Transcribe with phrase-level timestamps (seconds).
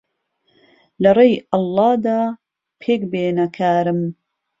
[1.03, 2.19] لهڕێی ئهڵڵا دا
[2.81, 3.99] پێکبێنه کارم